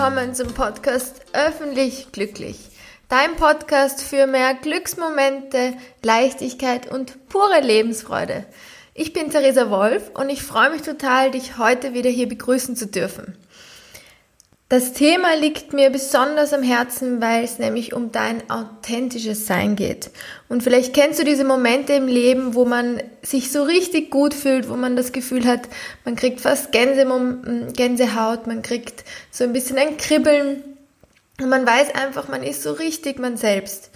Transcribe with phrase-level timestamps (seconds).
[0.00, 2.56] willkommen zum Podcast Öffentlich Glücklich.
[3.10, 8.46] Dein Podcast für mehr Glücksmomente, Leichtigkeit und pure Lebensfreude.
[8.94, 12.86] Ich bin Theresa Wolf und ich freue mich total, dich heute wieder hier begrüßen zu
[12.86, 13.36] dürfen.
[14.70, 20.12] Das Thema liegt mir besonders am Herzen, weil es nämlich um dein authentisches Sein geht.
[20.48, 24.70] Und vielleicht kennst du diese Momente im Leben, wo man sich so richtig gut fühlt,
[24.70, 25.62] wo man das Gefühl hat,
[26.04, 30.62] man kriegt fast Gänsehaut, man kriegt so ein bisschen ein Kribbeln
[31.40, 33.90] und man weiß einfach, man ist so richtig man selbst.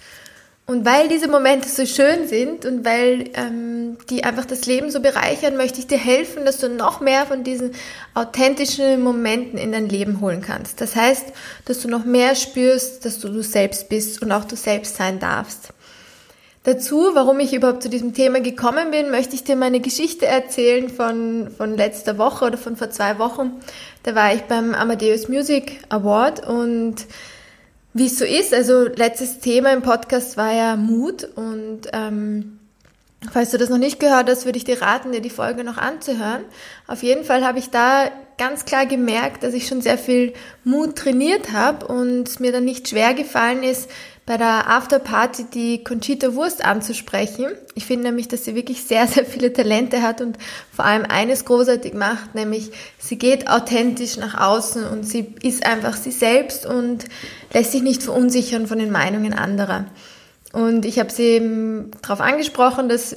[0.67, 4.99] Und weil diese Momente so schön sind und weil ähm, die einfach das Leben so
[4.99, 7.71] bereichern, möchte ich dir helfen, dass du noch mehr von diesen
[8.15, 10.81] authentischen Momenten in dein Leben holen kannst.
[10.81, 11.25] Das heißt,
[11.65, 15.19] dass du noch mehr spürst, dass du du selbst bist und auch du selbst sein
[15.19, 15.69] darfst.
[16.63, 20.89] Dazu, warum ich überhaupt zu diesem Thema gekommen bin, möchte ich dir meine Geschichte erzählen
[20.89, 23.51] von, von letzter Woche oder von vor zwei Wochen.
[24.01, 27.05] Da war ich beim Amadeus Music Award und
[27.95, 32.59] wie es so ist, also letztes Thema im Podcast war ja Mut und ähm,
[33.31, 35.77] falls du das noch nicht gehört hast, würde ich dir raten, dir die Folge noch
[35.77, 36.43] anzuhören.
[36.87, 40.33] Auf jeden Fall habe ich da ganz klar gemerkt, dass ich schon sehr viel
[40.65, 43.89] Mut trainiert habe und mir dann nicht schwer gefallen ist,
[44.25, 47.45] bei der Afterparty die Conchita Wurst anzusprechen.
[47.75, 50.37] Ich finde nämlich, dass sie wirklich sehr, sehr viele Talente hat und
[50.71, 55.95] vor allem eines großartig macht, nämlich sie geht authentisch nach außen und sie ist einfach
[55.95, 57.05] sie selbst und
[57.53, 59.85] lässt sich nicht verunsichern von den Meinungen anderer.
[60.53, 63.15] Und ich habe sie eben darauf angesprochen, dass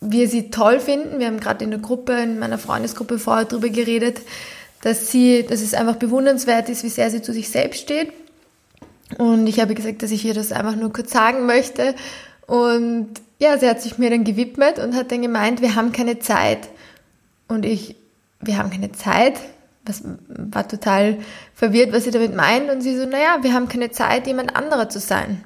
[0.00, 1.18] wir sie toll finden.
[1.18, 4.20] Wir haben gerade in der Gruppe, in meiner Freundesgruppe vorher darüber geredet,
[4.82, 8.12] dass sie, dass es einfach bewundernswert ist, wie sehr sie zu sich selbst steht
[9.18, 11.94] und ich habe gesagt, dass ich ihr das einfach nur kurz sagen möchte.
[12.46, 16.18] Und ja, sie hat sich mir dann gewidmet und hat dann gemeint, wir haben keine
[16.18, 16.68] Zeit.
[17.48, 17.96] Und ich,
[18.40, 19.34] wir haben keine Zeit?
[19.84, 21.18] Was war total
[21.54, 22.70] verwirrt, was sie damit meint.
[22.70, 25.44] Und sie so, naja, wir haben keine Zeit, jemand anderer zu sein.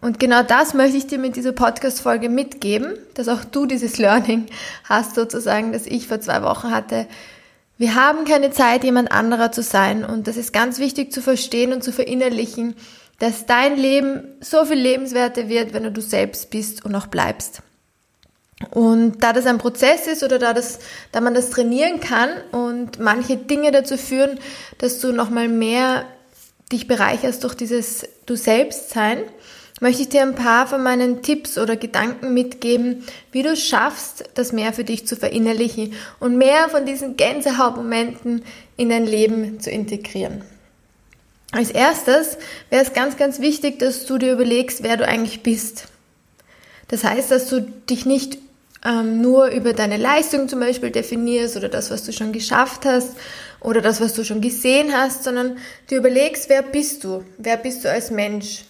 [0.00, 4.46] Und genau das möchte ich dir mit dieser Podcast-Folge mitgeben, dass auch du dieses Learning
[4.82, 7.06] hast, sozusagen, das ich vor zwei Wochen hatte,
[7.78, 11.72] wir haben keine Zeit, jemand anderer zu sein und das ist ganz wichtig zu verstehen
[11.72, 12.76] und zu verinnerlichen,
[13.18, 17.62] dass dein Leben so viel lebenswerter wird, wenn du du selbst bist und auch bleibst.
[18.70, 20.78] Und da das ein Prozess ist oder da, das,
[21.10, 24.38] da man das trainieren kann und manche Dinge dazu führen,
[24.78, 26.04] dass du nochmal mehr
[26.70, 29.18] dich bereicherst durch dieses Du selbst sein,
[29.82, 34.52] möchte ich dir ein paar von meinen Tipps oder Gedanken mitgeben, wie du schaffst, das
[34.52, 38.44] mehr für dich zu verinnerlichen und mehr von diesen Gänsehautmomenten
[38.76, 40.42] in dein Leben zu integrieren.
[41.50, 42.38] Als erstes
[42.70, 45.88] wäre es ganz, ganz wichtig, dass du dir überlegst, wer du eigentlich bist.
[46.86, 48.38] Das heißt, dass du dich nicht
[48.84, 53.16] ähm, nur über deine Leistung zum Beispiel definierst oder das, was du schon geschafft hast
[53.58, 55.56] oder das, was du schon gesehen hast, sondern
[55.90, 57.24] du überlegst, wer bist du?
[57.36, 58.62] Wer bist du als Mensch?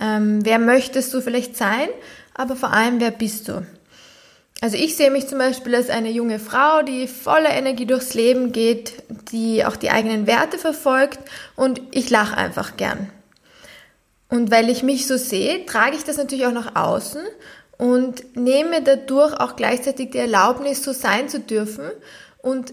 [0.00, 1.88] Ähm, wer möchtest du vielleicht sein,
[2.34, 3.64] aber vor allem, wer bist du?
[4.60, 8.52] Also ich sehe mich zum Beispiel als eine junge Frau, die voller Energie durchs Leben
[8.52, 8.94] geht,
[9.30, 11.18] die auch die eigenen Werte verfolgt
[11.54, 13.10] und ich lache einfach gern.
[14.30, 17.22] Und weil ich mich so sehe, trage ich das natürlich auch nach außen
[17.76, 21.84] und nehme dadurch auch gleichzeitig die Erlaubnis, so sein zu dürfen
[22.38, 22.72] und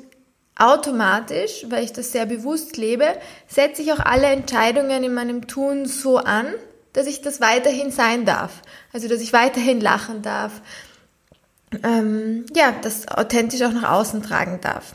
[0.58, 3.06] automatisch, weil ich das sehr bewusst lebe,
[3.48, 6.48] setze ich auch alle Entscheidungen in meinem Tun so an,
[6.94, 8.62] dass ich das weiterhin sein darf.
[8.94, 10.62] Also, dass ich weiterhin lachen darf.
[11.84, 14.94] Ähm, ja, das authentisch auch nach außen tragen darf.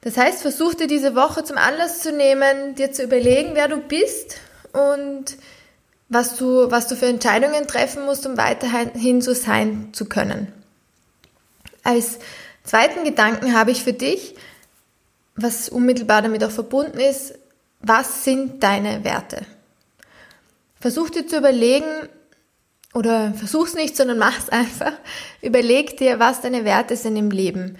[0.00, 3.78] Das heißt, versuch dir diese Woche zum Anlass zu nehmen, dir zu überlegen, wer du
[3.78, 4.36] bist
[4.72, 5.36] und
[6.08, 10.52] was du, was du für Entscheidungen treffen musst, um weiterhin so sein zu können.
[11.84, 12.18] Als
[12.64, 14.34] zweiten Gedanken habe ich für dich,
[15.36, 17.34] was unmittelbar damit auch verbunden ist,
[17.80, 19.44] was sind deine Werte?
[20.80, 22.08] Versuch dir zu überlegen,
[22.94, 24.92] oder versuch's nicht, sondern mach's einfach.
[25.42, 27.76] Überleg dir, was deine Werte sind im Leben,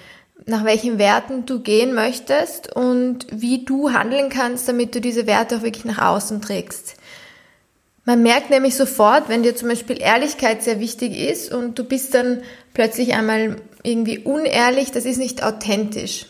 [0.46, 5.56] nach welchen Werten du gehen möchtest und wie du handeln kannst, damit du diese Werte
[5.56, 6.96] auch wirklich nach außen trägst.
[8.04, 12.14] Man merkt nämlich sofort, wenn dir zum Beispiel Ehrlichkeit sehr wichtig ist und du bist
[12.14, 12.42] dann
[12.72, 16.26] plötzlich einmal irgendwie unehrlich, das ist nicht authentisch.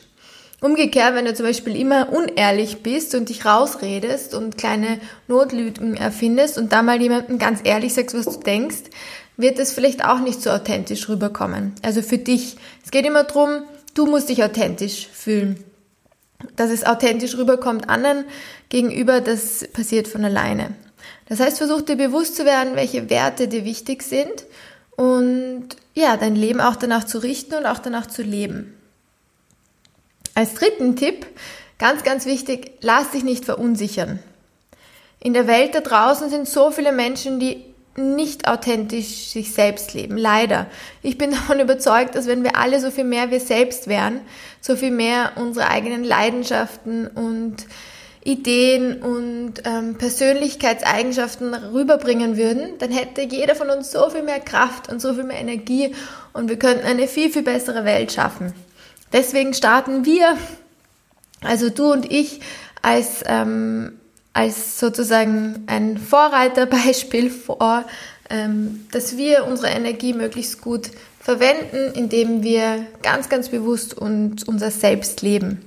[0.61, 6.59] Umgekehrt, wenn du zum Beispiel immer unehrlich bist und dich rausredest und kleine Notlügen erfindest
[6.59, 8.85] und da mal jemandem ganz ehrlich sagst, was du denkst,
[9.37, 11.75] wird es vielleicht auch nicht so authentisch rüberkommen.
[11.83, 12.57] Also für dich.
[12.85, 13.63] Es geht immer drum,
[13.95, 15.63] du musst dich authentisch fühlen.
[16.57, 18.25] Dass es authentisch rüberkommt anderen
[18.69, 20.75] gegenüber, das passiert von alleine.
[21.29, 24.45] Das heißt, versuch dir bewusst zu werden, welche Werte dir wichtig sind
[24.97, 28.75] und ja, dein Leben auch danach zu richten und auch danach zu leben.
[30.39, 31.27] Als dritten Tipp
[31.79, 34.19] Ganz, ganz wichtig, lass dich nicht verunsichern.
[35.21, 37.65] In der Welt da draußen sind so viele Menschen, die
[37.97, 40.17] nicht authentisch sich selbst leben.
[40.17, 40.67] Leider.
[41.03, 44.21] Ich bin davon überzeugt, dass wenn wir alle so viel mehr wir selbst wären,
[44.61, 47.67] so viel mehr unsere eigenen Leidenschaften und
[48.25, 54.89] Ideen und ähm, Persönlichkeitseigenschaften rüberbringen würden, dann hätte jeder von uns so viel mehr Kraft
[54.89, 55.95] und so viel mehr Energie
[56.33, 58.53] und wir könnten eine viel, viel bessere Welt schaffen.
[59.13, 60.37] Deswegen starten wir,
[61.43, 62.41] also du und ich,
[62.83, 63.99] als ähm,
[64.39, 67.85] als sozusagen ein Vorreiterbeispiel vor,
[68.31, 70.91] ähm, dass wir unsere Energie möglichst gut
[71.21, 75.65] verwenden, indem wir ganz, ganz bewusst und unser Selbst leben.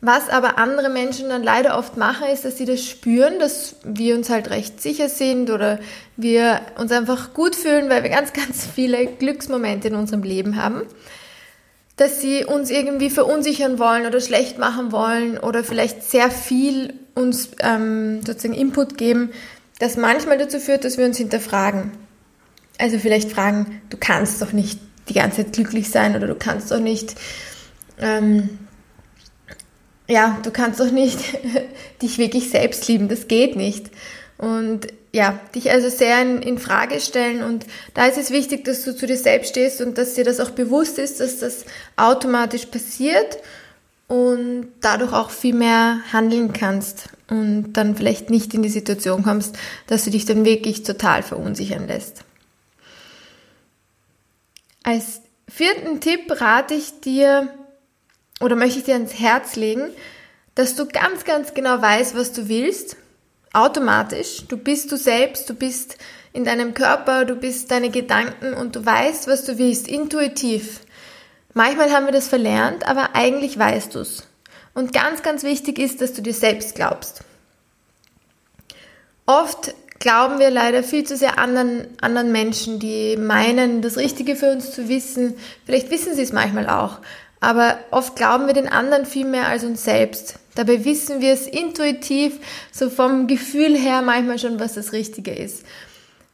[0.00, 4.14] Was aber andere Menschen dann leider oft machen, ist, dass sie das spüren, dass wir
[4.14, 5.80] uns halt recht sicher sind oder
[6.16, 10.82] wir uns einfach gut fühlen, weil wir ganz, ganz viele Glücksmomente in unserem Leben haben
[12.02, 17.50] dass sie uns irgendwie verunsichern wollen oder schlecht machen wollen oder vielleicht sehr viel uns
[17.60, 19.30] ähm, sozusagen Input geben,
[19.78, 21.92] das manchmal dazu führt, dass wir uns hinterfragen.
[22.76, 26.72] Also vielleicht fragen, du kannst doch nicht die ganze Zeit glücklich sein oder du kannst
[26.72, 27.14] doch nicht,
[28.00, 28.58] ähm,
[30.08, 31.20] ja, du kannst doch nicht
[32.02, 33.92] dich wirklich selbst lieben, das geht nicht.
[34.38, 38.82] Und ja, dich also sehr in, in Frage stellen und da ist es wichtig, dass
[38.82, 41.66] du zu dir selbst stehst und dass dir das auch bewusst ist, dass das
[41.96, 43.38] automatisch passiert
[44.08, 49.56] und dadurch auch viel mehr handeln kannst und dann vielleicht nicht in die Situation kommst,
[49.86, 52.24] dass du dich dann wirklich total verunsichern lässt.
[54.82, 57.52] Als vierten Tipp rate ich dir
[58.40, 59.90] oder möchte ich dir ans Herz legen,
[60.54, 62.96] dass du ganz, ganz genau weißt, was du willst
[63.52, 64.44] automatisch.
[64.48, 65.96] Du bist du selbst, du bist
[66.32, 70.80] in deinem Körper, du bist deine Gedanken und du weißt, was du willst, intuitiv.
[71.54, 74.26] Manchmal haben wir das verlernt, aber eigentlich weißt du es.
[74.74, 77.22] Und ganz, ganz wichtig ist, dass du dir selbst glaubst.
[79.26, 84.50] Oft glauben wir leider viel zu sehr anderen, anderen Menschen, die meinen, das Richtige für
[84.50, 85.34] uns zu wissen.
[85.66, 86.98] Vielleicht wissen sie es manchmal auch.
[87.40, 90.38] Aber oft glauben wir den anderen viel mehr als uns selbst.
[90.54, 92.38] Dabei wissen wir es intuitiv,
[92.70, 95.64] so vom Gefühl her manchmal schon, was das Richtige ist.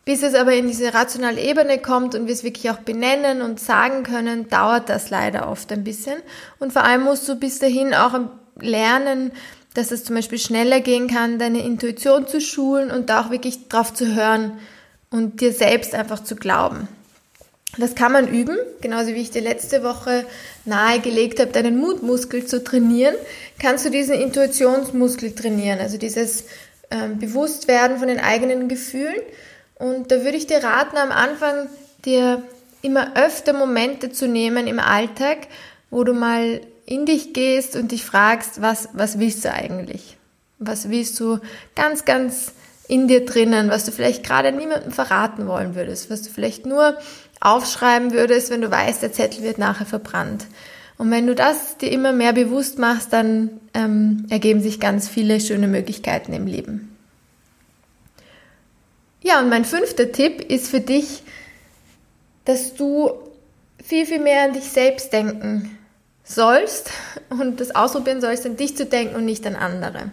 [0.05, 3.61] Bis es aber in diese rationale Ebene kommt und wir es wirklich auch benennen und
[3.61, 6.17] sagen können, dauert das leider oft ein bisschen.
[6.59, 8.19] Und vor allem musst du bis dahin auch
[8.59, 9.32] lernen,
[9.75, 13.69] dass es zum Beispiel schneller gehen kann, deine Intuition zu schulen und da auch wirklich
[13.69, 14.59] drauf zu hören
[15.11, 16.88] und dir selbst einfach zu glauben.
[17.79, 20.27] Das kann man üben, genauso wie ich dir letzte Woche
[20.65, 23.15] nahegelegt habe, deinen Mutmuskel zu trainieren,
[23.61, 26.45] kannst du diesen Intuitionsmuskel trainieren, also dieses
[26.91, 29.21] ähm, Bewusstwerden von den eigenen Gefühlen.
[29.77, 31.69] Und da würde ich dir raten, am Anfang
[32.05, 32.43] dir
[32.83, 35.39] immer öfter Momente zu nehmen im Alltag,
[35.91, 40.17] wo du mal in dich gehst und dich fragst, was, was willst du eigentlich?
[40.59, 41.39] Was willst du
[41.77, 42.53] ganz, ganz
[42.88, 46.96] in dir drinnen, was du vielleicht gerade niemandem verraten wollen würdest, was du vielleicht nur
[47.40, 50.46] aufschreiben würdest, wenn du weißt, der Zettel wird nachher verbrannt.
[50.96, 55.40] Und wenn du das dir immer mehr bewusst machst, dann ähm, ergeben sich ganz viele
[55.40, 56.96] schöne Möglichkeiten im Leben.
[59.23, 61.23] Ja, und mein fünfter Tipp ist für dich,
[62.46, 63.12] dass du
[63.85, 65.78] viel, viel mehr an dich selbst denken
[66.25, 66.90] sollst
[67.28, 70.11] und das ausprobieren sollst, an dich zu denken und nicht an andere.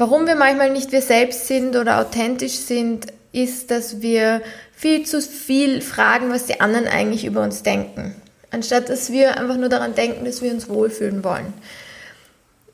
[0.00, 4.40] Warum wir manchmal nicht wir selbst sind oder authentisch sind, ist, dass wir
[4.74, 8.14] viel zu viel fragen, was die anderen eigentlich über uns denken,
[8.50, 11.52] anstatt dass wir einfach nur daran denken, dass wir uns wohlfühlen wollen.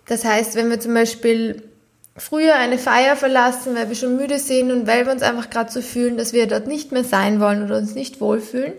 [0.07, 1.65] Das heißt, wenn wir zum Beispiel
[2.17, 5.73] früher eine Feier verlassen, weil wir schon müde sind und weil wir uns einfach gerade
[5.73, 8.75] so fühlen, dass wir dort nicht mehr sein wollen oder uns nicht wohlfühlen,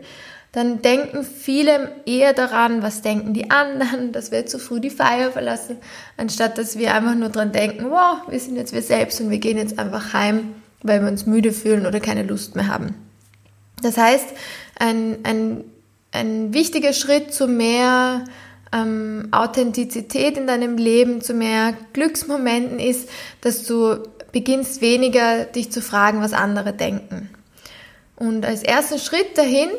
[0.58, 5.32] dann denken viele eher daran, was denken die anderen, dass wir zu früh die Feier
[5.32, 5.78] verlassen,
[6.18, 9.40] anstatt dass wir einfach nur daran denken, wow, wir sind jetzt wir selbst und wir
[9.40, 12.96] gehen jetzt einfach heim weil wir uns müde fühlen oder keine Lust mehr haben.
[13.82, 14.28] Das heißt,
[14.80, 15.64] ein, ein,
[16.12, 18.24] ein wichtiger Schritt zu mehr
[18.72, 23.10] ähm, Authentizität in deinem Leben, zu mehr Glücksmomenten ist,
[23.42, 27.30] dass du beginnst weniger dich zu fragen, was andere denken.
[28.16, 29.70] Und als ersten Schritt dahin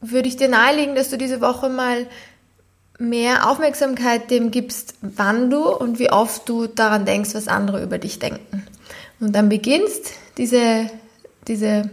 [0.00, 2.06] würde ich dir nahelegen, dass du diese Woche mal
[2.98, 7.98] mehr Aufmerksamkeit dem gibst, wann du und wie oft du daran denkst, was andere über
[7.98, 8.64] dich denken.
[9.20, 10.90] Und dann beginnst diese,
[11.46, 11.90] diese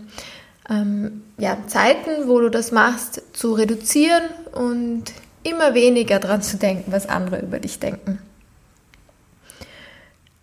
[0.70, 5.06] ähm, ja, Zeiten, wo du das machst, zu reduzieren und
[5.44, 8.20] immer weniger daran zu denken, was andere über dich denken.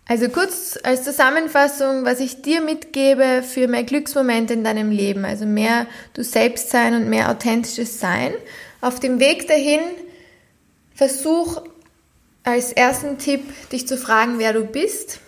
[0.05, 5.45] Also kurz als Zusammenfassung, was ich dir mitgebe für mehr Glücksmomente in deinem Leben, also
[5.45, 8.33] mehr du selbst sein und mehr authentisches Sein.
[8.81, 9.79] Auf dem Weg dahin
[10.93, 11.61] versuch
[12.43, 13.41] als ersten Tipp,
[13.71, 15.19] dich zu fragen, wer du bist.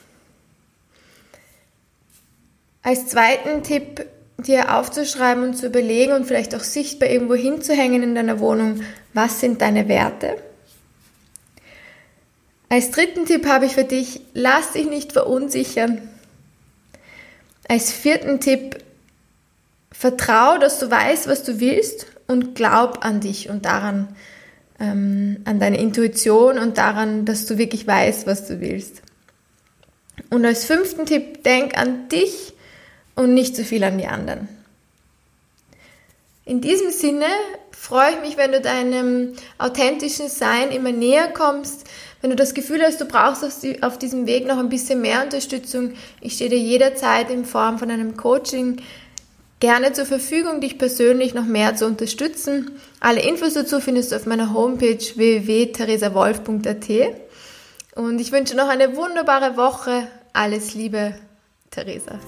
[2.84, 4.05] Als zweiten Tipp,
[4.38, 8.82] dir aufzuschreiben und zu überlegen und vielleicht auch sichtbar irgendwo hinzuhängen in deiner Wohnung,
[9.13, 10.36] was sind deine Werte.
[12.75, 16.01] Als dritten Tipp habe ich für dich, lass dich nicht verunsichern.
[17.70, 18.84] Als vierten Tipp,
[19.94, 24.10] vertrau, dass du weißt, was du willst und glaub an dich und daran,
[24.77, 29.01] ähm, an deine Intuition und daran, dass du wirklich weißt, was du willst.
[30.29, 32.55] Und als fünften Tipp, denk an dich
[33.15, 34.50] und nicht zu viel an die anderen.
[36.46, 37.25] In diesem Sinne
[37.72, 41.86] freue ich mich, wenn du deinem authentischen Sein immer näher kommst,
[42.22, 43.44] wenn du das Gefühl hast, du brauchst
[43.82, 45.94] auf diesem Weg noch ein bisschen mehr Unterstützung.
[46.22, 48.78] Ich stehe dir jederzeit in Form von einem Coaching
[49.60, 52.72] gerne zur Verfügung, dich persönlich noch mehr zu unterstützen.
[53.00, 56.90] Alle Infos dazu findest du auf meiner Homepage www.theresawolf.at.
[57.96, 60.08] Und ich wünsche noch eine wunderbare Woche.
[60.34, 61.16] Alles Liebe,
[61.72, 62.20] Theresa.